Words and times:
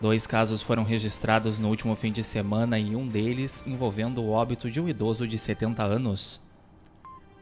Dois 0.00 0.26
casos 0.26 0.62
foram 0.62 0.84
registrados 0.84 1.58
no 1.58 1.68
último 1.68 1.94
fim 1.94 2.10
de 2.10 2.22
semana 2.22 2.78
e 2.78 2.96
um 2.96 3.06
deles 3.06 3.62
envolvendo 3.66 4.22
o 4.22 4.30
óbito 4.30 4.70
de 4.70 4.80
um 4.80 4.88
idoso 4.88 5.28
de 5.28 5.36
70 5.36 5.82
anos. 5.82 6.40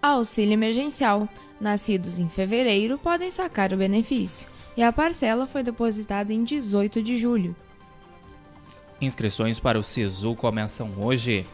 Auxílio 0.03 0.53
emergencial. 0.53 1.29
Nascidos 1.61 2.19
em 2.19 2.29
fevereiro 2.29 2.99
podem 2.99 3.31
sacar 3.31 3.73
o 3.73 3.77
benefício 3.77 4.49
e 4.77 4.83
a 4.83 4.93
parcela 4.93 5.47
foi 5.47 5.63
depositada 5.63 6.33
em 6.33 6.43
18 6.43 7.05
de 7.05 7.19
julho. 7.19 7.55
Inscrições 9.01 9.61
para 9.61 9.79
o 9.79 9.85
SISU 9.85 10.35
começam 10.35 10.91
hoje. 10.99 11.47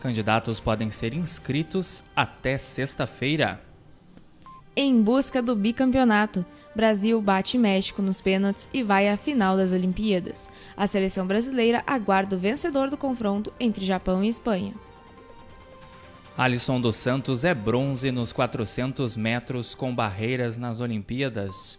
Candidatos 0.00 0.58
podem 0.58 0.90
ser 0.90 1.14
inscritos 1.14 2.02
até 2.16 2.58
sexta-feira 2.58 3.64
em 4.76 5.00
busca 5.00 5.40
do 5.40 5.56
bicampeonato. 5.56 6.44
Brasil 6.74 7.20
bate 7.22 7.56
México 7.56 8.02
nos 8.02 8.20
pênaltis 8.20 8.68
e 8.74 8.82
vai 8.82 9.08
à 9.08 9.16
final 9.16 9.56
das 9.56 9.72
Olimpíadas. 9.72 10.50
A 10.76 10.86
seleção 10.86 11.26
brasileira 11.26 11.82
aguarda 11.86 12.36
o 12.36 12.38
vencedor 12.38 12.90
do 12.90 12.96
confronto 12.96 13.52
entre 13.58 13.86
Japão 13.86 14.22
e 14.22 14.28
Espanha. 14.28 14.74
Alisson 16.36 16.78
dos 16.78 16.96
Santos 16.96 17.44
é 17.44 17.54
bronze 17.54 18.12
nos 18.12 18.30
400 18.30 19.16
metros 19.16 19.74
com 19.74 19.94
barreiras 19.94 20.58
nas 20.58 20.80
Olimpíadas. 20.80 21.78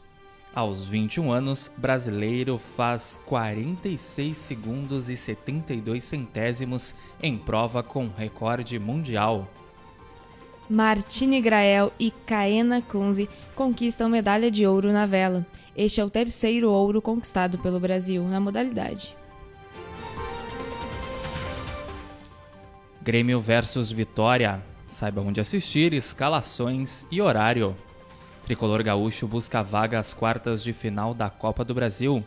Aos 0.56 0.88
21 0.88 1.32
anos, 1.32 1.72
brasileiro 1.78 2.58
faz 2.58 3.22
46 3.28 4.36
segundos 4.36 5.08
e 5.08 5.16
72 5.16 6.04
centésimos 6.04 6.96
em 7.22 7.38
prova 7.38 7.84
com 7.84 8.08
recorde 8.08 8.80
mundial. 8.80 9.48
Martine 10.70 11.42
Grael 11.42 11.94
e 11.98 12.12
Kaena 12.12 12.82
Kunze 12.82 13.30
conquistam 13.56 14.10
medalha 14.10 14.52
de 14.52 14.68
ouro 14.68 14.92
na 14.92 15.06
vela. 15.06 15.46
Este 15.76 16.02
é 16.02 16.06
o 16.06 16.10
terceiro 16.10 16.70
ouro 16.70 17.02
conquistado 17.02 17.58
pelo 17.58 17.80
Brasil 17.80 18.24
na 18.24 18.40
modalidade. 18.40 19.16
Grêmio 23.02 23.40
versus 23.40 23.92
Vitória. 23.92 24.62
Saiba 24.88 25.22
onde 25.22 25.40
assistir, 25.40 25.94
escalações 25.94 27.06
e 27.10 27.22
horário. 27.22 27.76
Tricolor 28.44 28.84
Gaúcho 28.84 29.28
busca 29.28 29.62
vaga 29.62 30.00
às 30.00 30.14
quartas 30.14 30.64
de 30.64 30.74
final 30.74 31.14
da 31.14 31.30
Copa 31.30 31.64
do 31.64 31.74
Brasil. 31.74 32.24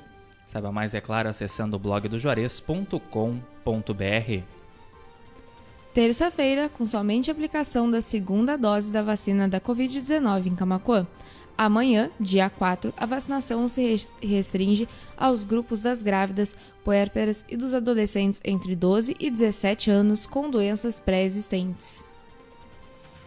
Saiba 0.46 0.72
mais, 0.72 0.94
é 0.94 1.00
claro, 1.00 1.28
acessando 1.28 1.76
o 1.76 1.78
blog 1.78 2.08
do 2.08 2.18
Juarez.com.br. 2.18 4.59
Terça-feira, 5.92 6.68
com 6.68 6.84
somente 6.84 7.32
aplicação 7.32 7.90
da 7.90 8.00
segunda 8.00 8.56
dose 8.56 8.92
da 8.92 9.02
vacina 9.02 9.48
da 9.48 9.60
Covid-19 9.60 10.46
em 10.46 10.54
Camacuã. 10.54 11.04
Amanhã, 11.58 12.10
dia 12.18 12.48
4, 12.48 12.94
a 12.96 13.04
vacinação 13.04 13.66
se 13.66 13.96
restringe 14.22 14.88
aos 15.16 15.44
grupos 15.44 15.82
das 15.82 16.00
grávidas, 16.00 16.54
puérperas 16.84 17.44
e 17.50 17.56
dos 17.56 17.74
adolescentes 17.74 18.40
entre 18.44 18.76
12 18.76 19.16
e 19.18 19.30
17 19.30 19.90
anos 19.90 20.26
com 20.26 20.48
doenças 20.48 21.00
pré-existentes. 21.00 22.04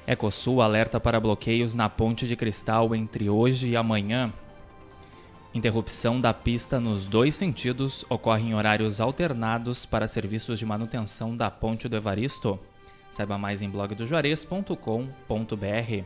Ecosul 0.07 0.62
alerta 0.62 1.01
para 1.01 1.19
bloqueios 1.19 1.75
na 1.75 1.90
Ponte 1.90 2.25
de 2.25 2.35
Cristal 2.35 2.95
entre 2.95 3.30
hoje 3.30 3.69
e 3.69 3.75
amanhã. 3.75 4.34
Interrupção 5.53 6.19
da 6.19 6.33
pista 6.33 6.79
nos 6.79 7.07
dois 7.07 7.35
sentidos 7.35 8.03
ocorre 8.09 8.41
em 8.41 8.55
horários 8.55 8.99
alternados 8.99 9.85
para 9.85 10.07
serviços 10.07 10.57
de 10.57 10.65
manutenção 10.65 11.37
da 11.37 11.51
Ponte 11.51 11.87
do 11.87 11.95
Evaristo. 11.95 12.59
Saiba 13.11 13.37
mais 13.37 13.61
em 13.61 13.69
blogdojuarez.com.br. 13.69 16.03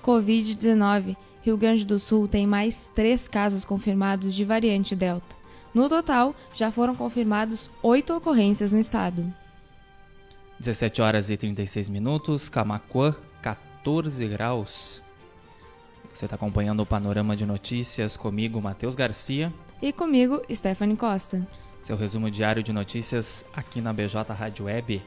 Covid-19. 0.00 1.16
Rio 1.42 1.56
Grande 1.56 1.84
do 1.84 1.98
Sul 1.98 2.28
tem 2.28 2.46
mais 2.46 2.88
três 2.94 3.26
casos 3.26 3.64
confirmados 3.64 4.32
de 4.32 4.44
variante 4.44 4.94
Delta. 4.94 5.36
No 5.74 5.88
total, 5.88 6.32
já 6.54 6.70
foram 6.70 6.94
confirmados 6.94 7.68
oito 7.82 8.14
ocorrências 8.14 8.70
no 8.70 8.78
estado. 8.78 9.34
17 10.60 11.02
horas 11.02 11.28
e 11.28 11.36
36 11.36 11.88
minutos, 11.88 12.48
Camacuã, 12.48 13.16
14 13.42 14.28
graus. 14.28 15.07
Você 16.18 16.24
está 16.24 16.34
acompanhando 16.34 16.80
o 16.80 16.84
Panorama 16.86 17.36
de 17.36 17.46
Notícias 17.46 18.16
comigo, 18.16 18.60
Matheus 18.60 18.96
Garcia. 18.96 19.54
E 19.80 19.92
comigo, 19.92 20.42
Stephanie 20.52 20.96
Costa. 20.96 21.46
Seu 21.80 21.96
resumo 21.96 22.28
diário 22.28 22.60
de 22.60 22.72
notícias 22.72 23.44
aqui 23.54 23.80
na 23.80 23.92
BJ 23.92 24.24
Rádio 24.34 24.64
Web. 24.64 25.00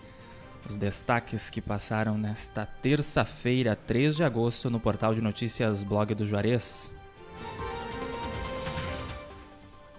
Os 0.70 0.78
destaques 0.78 1.50
que 1.50 1.60
passaram 1.60 2.18
nesta 2.18 2.66
terça-feira, 2.66 3.76
3 3.76 4.16
de 4.16 4.24
agosto, 4.24 4.70
no 4.70 4.80
portal 4.80 5.14
de 5.14 5.20
notícias 5.20 5.84
Blog 5.84 6.16
do 6.16 6.26
Juarez. 6.26 6.90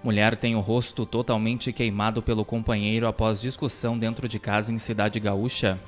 Mulher 0.03 0.35
tem 0.35 0.57
o 0.57 0.61
rosto 0.61 1.05
totalmente 1.05 1.75
queimado 1.75 2.23
pelo 2.23 2.43
companheiro 2.43 3.07
após 3.07 3.39
discussão 3.39 3.99
dentro 3.99 4.27
de 4.27 4.39
casa 4.39 4.73
em 4.73 4.79
Cidade 4.79 5.21
Gaúcha. 5.21 5.79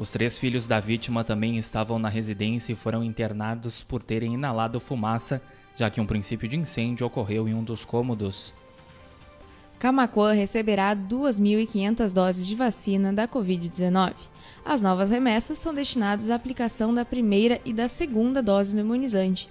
Os 0.00 0.10
três 0.10 0.38
filhos 0.38 0.66
da 0.66 0.80
vítima 0.80 1.22
também 1.22 1.58
estavam 1.58 1.98
na 1.98 2.08
residência 2.08 2.72
e 2.72 2.74
foram 2.74 3.04
internados 3.04 3.82
por 3.82 4.02
terem 4.02 4.32
inalado 4.32 4.80
fumaça, 4.80 5.42
já 5.76 5.90
que 5.90 6.00
um 6.00 6.06
princípio 6.06 6.48
de 6.48 6.56
incêndio 6.56 7.06
ocorreu 7.06 7.46
em 7.46 7.52
um 7.52 7.62
dos 7.62 7.84
cômodos. 7.84 8.54
Camacuã 9.78 10.32
receberá 10.32 10.96
2.500 10.96 12.14
doses 12.14 12.46
de 12.46 12.54
vacina 12.54 13.12
da 13.12 13.28
Covid-19. 13.28 14.14
As 14.64 14.80
novas 14.80 15.10
remessas 15.10 15.58
são 15.58 15.74
destinadas 15.74 16.30
à 16.30 16.34
aplicação 16.34 16.94
da 16.94 17.04
primeira 17.04 17.60
e 17.62 17.74
da 17.74 17.86
segunda 17.86 18.42
dose 18.42 18.74
do 18.74 18.80
imunizante. 18.80 19.50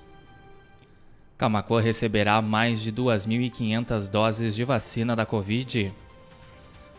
Camacuã 1.38 1.80
receberá 1.80 2.42
mais 2.42 2.82
de 2.82 2.92
2.500 2.92 4.10
doses 4.10 4.56
de 4.56 4.64
vacina 4.64 5.16
da 5.16 5.28
Covid. 5.28 5.94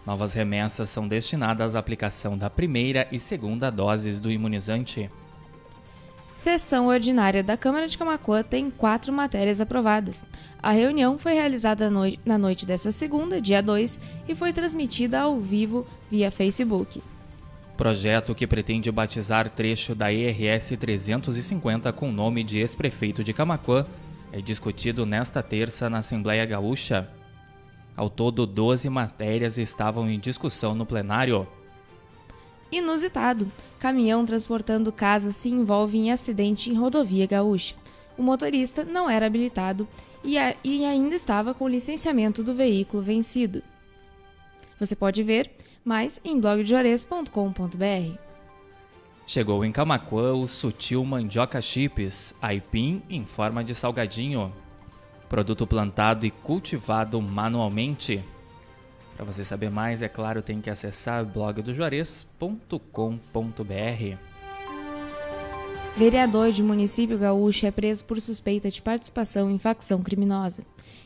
Novas 0.06 0.32
remessas 0.32 0.88
são 0.90 1.06
destinadas 1.06 1.74
à 1.74 1.78
aplicação 1.78 2.36
da 2.36 2.48
primeira 2.48 3.06
e 3.12 3.20
segunda 3.20 3.70
doses 3.70 4.18
do 4.18 4.30
imunizante. 4.30 5.10
Sessão 6.34 6.86
ordinária 6.86 7.42
da 7.42 7.56
Câmara 7.56 7.86
de 7.86 7.98
Camacuã 7.98 8.42
tem 8.42 8.70
quatro 8.70 9.12
matérias 9.12 9.60
aprovadas. 9.60 10.24
A 10.62 10.70
reunião 10.70 11.18
foi 11.18 11.34
realizada 11.34 11.90
na 12.24 12.38
noite 12.38 12.64
dessa 12.64 12.90
segunda, 12.90 13.42
dia 13.42 13.62
2, 13.62 14.00
e 14.26 14.34
foi 14.34 14.52
transmitida 14.52 15.20
ao 15.20 15.38
vivo 15.38 15.86
via 16.10 16.30
Facebook. 16.30 17.02
Projeto 17.76 18.34
que 18.34 18.46
pretende 18.46 18.90
batizar 18.90 19.50
trecho 19.50 19.94
da 19.94 20.12
ERS 20.12 20.70
350 20.78 21.92
com 21.92 22.08
o 22.08 22.12
nome 22.12 22.42
de 22.42 22.58
ex-prefeito 22.58 23.22
de 23.22 23.34
Camacuã 23.34 23.86
é 24.32 24.40
discutido 24.40 25.04
nesta 25.04 25.42
terça 25.42 25.90
na 25.90 25.98
Assembleia 25.98 26.46
Gaúcha. 26.46 27.08
Ao 27.96 28.08
todo, 28.08 28.46
12 28.46 28.88
matérias 28.88 29.58
estavam 29.58 30.08
em 30.08 30.18
discussão 30.18 30.74
no 30.74 30.86
plenário. 30.86 31.46
Inusitado: 32.72 33.50
caminhão 33.78 34.24
transportando 34.24 34.92
casa 34.92 35.32
se 35.32 35.48
envolve 35.48 35.98
em 35.98 36.12
acidente 36.12 36.70
em 36.70 36.74
rodovia 36.74 37.26
gaúcha. 37.26 37.74
O 38.16 38.22
motorista 38.22 38.84
não 38.84 39.08
era 39.08 39.26
habilitado 39.26 39.88
e, 40.22 40.36
a, 40.38 40.54
e 40.62 40.84
ainda 40.84 41.14
estava 41.14 41.54
com 41.54 41.64
o 41.64 41.68
licenciamento 41.68 42.42
do 42.42 42.54
veículo 42.54 43.02
vencido. 43.02 43.62
Você 44.78 44.94
pode 44.94 45.22
ver 45.22 45.50
mais 45.84 46.20
em 46.24 46.38
blogdeores.com.br. 46.38 48.18
Chegou 49.26 49.64
em 49.64 49.70
Camacuã 49.70 50.32
o 50.32 50.48
sutil 50.48 51.04
mandioca 51.04 51.62
chips, 51.62 52.34
aipim 52.42 53.02
em 53.08 53.24
forma 53.24 53.62
de 53.62 53.74
salgadinho. 53.74 54.52
Produto 55.30 55.64
plantado 55.64 56.26
e 56.26 56.30
cultivado 56.32 57.22
manualmente. 57.22 58.24
Para 59.16 59.24
você 59.24 59.44
saber 59.44 59.70
mais, 59.70 60.02
é 60.02 60.08
claro, 60.08 60.42
tem 60.42 60.60
que 60.60 60.68
acessar 60.68 61.24
blogdojuarez.com.br. 61.24 64.18
Vereador 65.96 66.50
de 66.50 66.64
município 66.64 67.16
gaúcho 67.16 67.64
é 67.64 67.70
preso 67.70 68.04
por 68.06 68.20
suspeita 68.20 68.72
de 68.72 68.82
participação 68.82 69.48
em 69.48 69.56
facção 69.56 70.02
criminosa. 70.02 70.64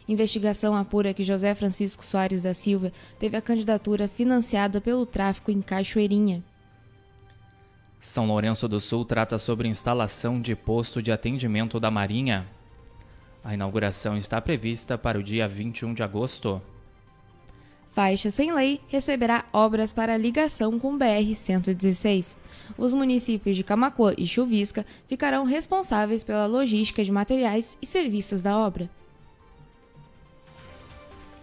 Investigação 0.08 0.74
apura 0.74 1.12
que 1.12 1.22
José 1.22 1.54
Francisco 1.54 2.02
Soares 2.02 2.44
da 2.44 2.54
Silva 2.54 2.90
teve 3.18 3.36
a 3.36 3.42
candidatura 3.42 4.08
financiada 4.08 4.80
pelo 4.80 5.04
tráfico 5.04 5.50
em 5.50 5.60
Cachoeirinha. 5.60 6.42
São 8.00 8.26
Lourenço 8.26 8.66
do 8.68 8.80
Sul 8.80 9.04
trata 9.04 9.38
sobre 9.38 9.68
instalação 9.68 10.40
de 10.40 10.56
posto 10.56 11.02
de 11.02 11.12
atendimento 11.12 11.78
da 11.78 11.90
Marinha. 11.90 12.53
A 13.44 13.52
inauguração 13.52 14.16
está 14.16 14.40
prevista 14.40 14.96
para 14.96 15.18
o 15.18 15.22
dia 15.22 15.46
21 15.46 15.92
de 15.92 16.02
agosto. 16.02 16.62
Faixa 17.94 18.30
Sem 18.30 18.52
Lei 18.52 18.80
receberá 18.88 19.44
obras 19.52 19.92
para 19.92 20.16
ligação 20.16 20.80
com 20.80 20.98
BR-116. 20.98 22.36
Os 22.76 22.94
municípios 22.94 23.54
de 23.54 23.62
Camacuã 23.62 24.14
e 24.16 24.26
Chuvisca 24.26 24.84
ficarão 25.06 25.44
responsáveis 25.44 26.24
pela 26.24 26.46
logística 26.46 27.04
de 27.04 27.12
materiais 27.12 27.78
e 27.80 27.86
serviços 27.86 28.42
da 28.42 28.58
obra. 28.58 28.90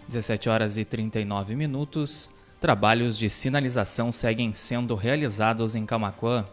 17 0.08 0.50
horas 0.50 0.76
e 0.76 0.84
39 0.84 1.54
minutos. 1.54 2.28
Trabalhos 2.60 3.16
de 3.16 3.30
sinalização 3.30 4.12
seguem 4.12 4.52
sendo 4.52 4.94
realizados 4.94 5.74
em 5.74 5.86
Camacuã. 5.86 6.46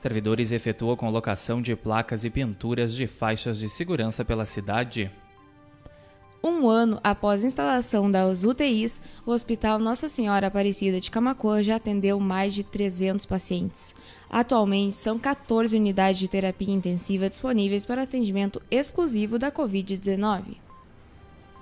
Servidores 0.00 0.50
efetuam 0.50 0.96
colocação 0.96 1.60
de 1.60 1.76
placas 1.76 2.24
e 2.24 2.30
pinturas 2.30 2.94
de 2.94 3.06
faixas 3.06 3.58
de 3.58 3.68
segurança 3.68 4.24
pela 4.24 4.46
cidade. 4.46 5.10
Um 6.42 6.70
ano 6.70 6.98
após 7.04 7.44
a 7.44 7.46
instalação 7.46 8.10
das 8.10 8.42
UTIs, 8.42 9.02
o 9.26 9.30
Hospital 9.30 9.78
Nossa 9.78 10.08
Senhora 10.08 10.46
Aparecida 10.46 10.98
de 10.98 11.10
Camacuã 11.10 11.62
já 11.62 11.76
atendeu 11.76 12.18
mais 12.18 12.54
de 12.54 12.64
300 12.64 13.26
pacientes. 13.26 13.94
Atualmente, 14.30 14.96
são 14.96 15.18
14 15.18 15.76
unidades 15.76 16.18
de 16.18 16.28
terapia 16.28 16.72
intensiva 16.72 17.28
disponíveis 17.28 17.84
para 17.84 18.04
atendimento 18.04 18.62
exclusivo 18.70 19.38
da 19.38 19.52
Covid-19. 19.52 20.56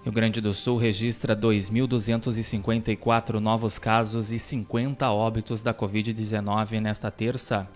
Rio 0.04 0.12
Grande 0.12 0.40
do 0.40 0.54
Sul 0.54 0.76
registra 0.76 1.34
2.254 1.34 3.40
novos 3.40 3.80
casos 3.80 4.30
e 4.30 4.38
50 4.38 5.10
óbitos 5.10 5.60
da 5.60 5.74
Covid-19 5.74 6.80
nesta 6.80 7.10
terça. 7.10 7.68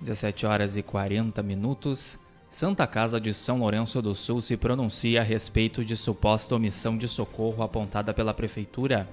17 0.00 0.44
horas 0.44 0.76
e 0.76 0.82
40 0.82 1.40
minutos. 1.40 2.18
Santa 2.50 2.84
Casa 2.84 3.20
de 3.20 3.32
São 3.32 3.60
Lourenço 3.60 4.02
do 4.02 4.16
Sul 4.16 4.40
se 4.40 4.56
pronuncia 4.56 5.20
a 5.20 5.24
respeito 5.24 5.84
de 5.84 5.96
suposta 5.96 6.56
omissão 6.56 6.98
de 6.98 7.06
socorro 7.06 7.62
apontada 7.62 8.12
pela 8.12 8.34
Prefeitura. 8.34 9.08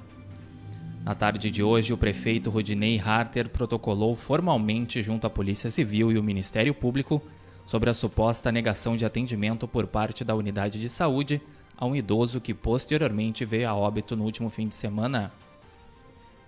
Na 1.03 1.15
tarde 1.15 1.49
de 1.49 1.63
hoje, 1.63 1.93
o 1.93 1.97
prefeito 1.97 2.49
Rudinei 2.49 2.99
Harter 2.99 3.49
protocolou 3.49 4.15
formalmente 4.15 5.01
junto 5.01 5.25
à 5.25 5.29
Polícia 5.29 5.71
Civil 5.71 6.11
e 6.11 6.17
o 6.17 6.23
Ministério 6.23 6.73
Público 6.73 7.21
sobre 7.65 7.89
a 7.89 7.93
suposta 7.93 8.51
negação 8.51 8.97
de 8.97 9.05
atendimento 9.05 9.67
por 9.67 9.87
parte 9.87 10.23
da 10.23 10.35
unidade 10.35 10.79
de 10.79 10.89
saúde 10.89 11.41
a 11.77 11.85
um 11.85 11.95
idoso 11.95 12.41
que 12.41 12.53
posteriormente 12.53 13.45
veio 13.45 13.69
a 13.69 13.75
óbito 13.75 14.15
no 14.15 14.25
último 14.25 14.49
fim 14.49 14.67
de 14.67 14.75
semana. 14.75 15.31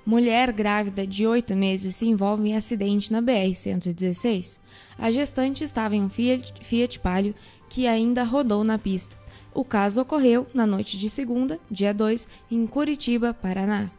Mulher 0.05 0.51
grávida 0.51 1.05
de 1.05 1.27
oito 1.27 1.55
meses 1.55 1.95
se 1.95 2.07
envolve 2.07 2.49
em 2.49 2.55
acidente 2.55 3.11
na 3.11 3.21
BR-116. 3.21 4.59
A 4.97 5.11
gestante 5.11 5.63
estava 5.63 5.95
em 5.95 6.01
um 6.01 6.09
Fiat, 6.09 6.53
Fiat 6.61 6.99
Palio 6.99 7.35
que 7.69 7.87
ainda 7.87 8.23
rodou 8.23 8.63
na 8.63 8.77
pista. 8.77 9.15
O 9.53 9.63
caso 9.63 10.01
ocorreu 10.01 10.45
na 10.53 10.65
noite 10.65 10.97
de 10.97 11.09
segunda, 11.09 11.59
dia 11.69 11.93
2, 11.93 12.27
em 12.49 12.65
Curitiba, 12.65 13.33
Paraná. 13.33 13.91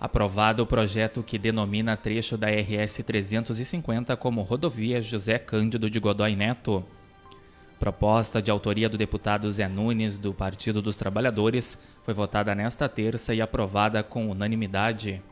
Aprovado 0.00 0.62
o 0.62 0.66
projeto 0.66 1.22
que 1.22 1.38
denomina 1.38 1.94
trecho 1.94 2.38
da 2.38 2.46
RS 2.48 3.02
350 3.04 4.16
como 4.16 4.40
rodovia 4.40 5.02
José 5.02 5.38
Cândido 5.38 5.90
de 5.90 6.00
Godói 6.00 6.34
Neto. 6.34 6.82
Proposta 7.78 8.40
de 8.40 8.50
autoria 8.50 8.88
do 8.88 8.96
deputado 8.96 9.50
Zé 9.52 9.68
Nunes, 9.68 10.16
do 10.16 10.32
Partido 10.32 10.80
dos 10.80 10.96
Trabalhadores, 10.96 11.78
foi 12.02 12.14
votada 12.14 12.54
nesta 12.54 12.88
terça 12.88 13.34
e 13.34 13.42
aprovada 13.42 14.02
com 14.02 14.30
unanimidade. 14.30 15.22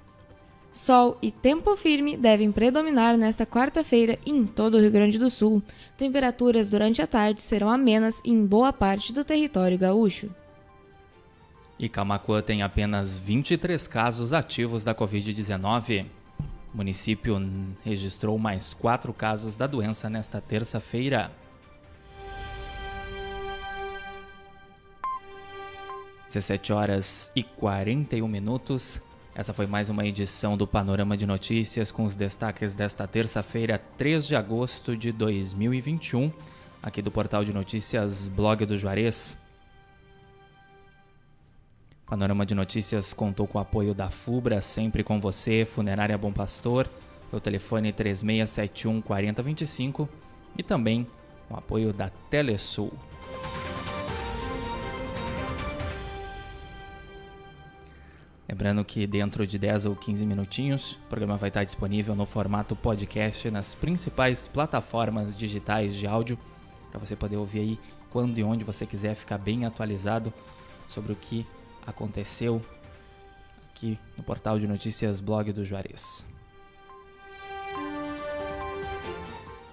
Sol 0.71 1.17
e 1.23 1.31
tempo 1.31 1.75
firme 1.75 2.15
devem 2.15 2.53
predominar 2.53 3.17
nesta 3.17 3.47
quarta-feira 3.47 4.19
em 4.27 4.45
todo 4.45 4.75
o 4.77 4.81
Rio 4.81 4.91
Grande 4.91 5.19
do 5.19 5.31
Sul. 5.31 5.63
Temperaturas 5.97 6.69
durante 6.69 7.01
a 7.01 7.07
tarde 7.07 7.43
serão 7.43 7.71
amenas 7.71 8.21
em 8.23 8.45
boa 8.45 8.71
parte 8.71 9.15
do 9.15 9.25
território 9.25 9.79
gaúcho. 9.79 10.31
E 11.79 11.89
Camacuã 11.89 12.43
tem 12.43 12.63
apenas 12.63 13.17
23 13.17 13.87
casos 13.87 14.33
ativos 14.33 14.83
da 14.83 14.93
Covid-19. 14.93 16.07
O 16.75 16.77
município 16.77 17.41
registrou 17.85 18.37
mais 18.37 18.75
quatro 18.75 19.13
casos 19.13 19.55
da 19.55 19.67
doença 19.67 20.11
nesta 20.11 20.41
terça-feira. 20.41 21.31
17 26.27 26.73
horas 26.73 27.31
e 27.35 27.43
41 27.45 28.27
minutos. 28.27 29.01
Essa 29.35 29.55
foi 29.55 29.69
mais 29.69 29.89
uma 29.89 30.05
edição 30.05 30.57
do 30.57 30.67
Panorama 30.67 31.17
de 31.17 31.27
Notícias 31.27 31.93
com 31.93 32.05
os 32.05 32.17
destaques 32.17 32.75
desta 32.75 33.07
terça-feira, 33.07 33.81
3 33.97 34.27
de 34.27 34.35
agosto 34.35 34.97
de 34.97 35.13
2021, 35.13 36.33
aqui 36.83 37.01
do 37.01 37.11
portal 37.11 37.45
de 37.45 37.53
notícias 37.53 38.29
Blog 38.29 38.67
do 38.67 38.77
Juarez. 38.77 39.48
Panorama 42.09 42.47
de 42.47 42.55
Notícias 42.55 43.13
contou 43.13 43.47
com 43.47 43.59
o 43.59 43.61
apoio 43.61 43.93
da 43.93 44.09
FUBRA, 44.09 44.63
sempre 44.63 45.05
com 45.05 45.21
você, 45.21 45.67
Funerária 45.67 46.17
Bom 46.17 46.33
Pastor, 46.33 46.89
o 47.31 47.39
telefone 47.39 47.93
3671 47.93 49.03
4025 49.03 50.09
e 50.57 50.63
também 50.63 51.07
o 51.51 51.55
apoio 51.55 51.93
da 51.93 52.09
Telesul. 52.31 52.95
Lembrando 58.49 58.83
que 58.87 59.07
dentro 59.07 59.47
de 59.47 59.59
10 59.59 59.85
ou 59.85 59.95
15 59.95 60.25
minutinhos, 60.25 60.93
o 60.93 61.09
programa 61.11 61.37
vai 61.37 61.51
estar 61.51 61.63
disponível 61.63 62.17
no 62.17 62.25
formato 62.25 62.75
podcast 62.75 63.51
nas 63.51 63.75
principais 63.75 64.49
plataformas 64.49 65.37
digitais 65.37 65.95
de 65.95 66.07
áudio, 66.07 66.39
para 66.91 66.99
você 66.99 67.15
poder 67.15 67.37
ouvir 67.37 67.61
aí 67.61 67.79
quando 68.09 68.39
e 68.39 68.43
onde 68.43 68.65
você 68.65 68.87
quiser 68.87 69.15
ficar 69.15 69.37
bem 69.37 69.67
atualizado 69.67 70.33
sobre 70.89 71.13
o 71.13 71.17
que 71.17 71.47
aconteceu 71.89 72.63
aqui 73.71 73.99
no 74.17 74.23
portal 74.23 74.57
de 74.59 74.69
notícias 74.69 75.21
Blog 75.21 75.53
do 75.53 75.65
Juarez. 75.65 76.27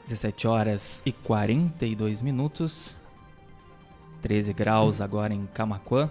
17 0.07 0.48
horas 0.48 1.03
e 1.05 1.12
42 1.12 2.22
minutos, 2.22 2.95
13 4.22 4.53
graus 4.53 5.01
agora 5.01 5.34
em 5.34 5.45
Camaquã. 5.48 6.10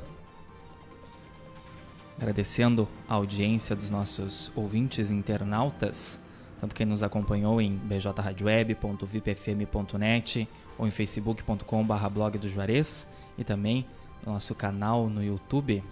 Agradecendo 2.16 2.86
a 3.08 3.14
audiência 3.14 3.74
dos 3.74 3.88
nossos 3.90 4.52
ouvintes 4.54 5.10
internautas, 5.10 6.20
tanto 6.60 6.72
quem 6.74 6.84
nos 6.86 7.02
acompanhou 7.02 7.60
em 7.60 7.76
bjradioweb.vipfm.net 7.76 10.48
ou 10.76 10.86
em 10.86 10.90
facebook.com.br 10.90 12.08
blog 12.12 12.38
do 12.38 12.48
Juarez 12.48 13.08
e 13.38 13.44
também 13.44 13.86
nosso 14.26 14.54
canal 14.54 15.08
no 15.08 15.22
YouTube. 15.22 15.82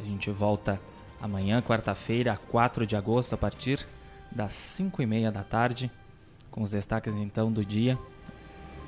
A 0.00 0.04
gente 0.04 0.30
volta 0.30 0.80
amanhã, 1.20 1.62
quarta-feira, 1.62 2.38
4 2.50 2.86
de 2.86 2.96
agosto, 2.96 3.34
a 3.34 3.38
partir 3.38 3.86
das 4.30 4.52
5 4.52 5.02
e 5.02 5.06
meia 5.06 5.32
da 5.32 5.42
tarde, 5.42 5.90
com 6.50 6.62
os 6.62 6.70
destaques 6.72 7.14
então 7.14 7.50
do 7.50 7.64
dia. 7.64 7.98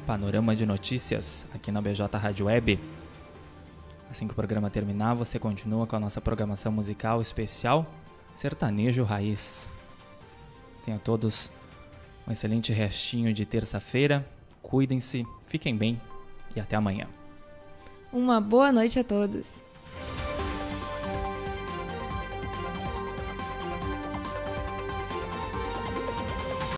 Panorama 0.07 0.57
de 0.57 0.65
notícias 0.65 1.47
aqui 1.55 1.71
na 1.71 1.81
BJ 1.81 2.07
Rádio 2.17 2.47
Web. 2.47 2.79
Assim 4.11 4.27
que 4.27 4.33
o 4.33 4.37
programa 4.37 4.71
terminar, 4.71 5.15
você 5.15 5.39
continua 5.39 5.87
com 5.87 5.97
a 5.97 6.01
nossa 6.01 6.21
programação 6.21 6.73
musical 6.73 7.21
especial 7.21 7.87
Sertanejo 8.35 9.05
Raiz. 9.05 9.69
Tenham 10.85 10.99
todos 10.99 11.51
um 12.27 12.33
excelente 12.33 12.73
restinho 12.73 13.35
de 13.35 13.45
terça-feira. 13.45 14.27
Cuidem-se, 14.63 15.27
fiquem 15.47 15.77
bem 15.77 16.01
e 16.57 16.61
até 16.61 16.77
amanhã. 16.77 17.18
Uma 18.13 18.41
boa 18.41 18.73
noite 18.73 18.99
a 18.99 19.05
todos. 19.05 19.63